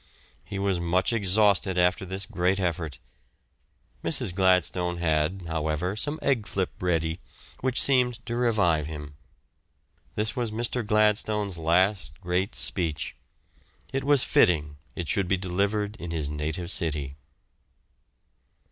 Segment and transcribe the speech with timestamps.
[0.43, 2.97] He was much exhausted after this great effort;
[4.03, 4.33] Mrs.
[4.33, 7.19] Gladstone had, however, some egg flip ready,
[7.59, 9.13] which seemed to revive him.
[10.15, 10.83] This was Mr.
[10.83, 13.15] Gladstone's last great speech;
[13.93, 17.15] it was fitting it should be delivered in his native city.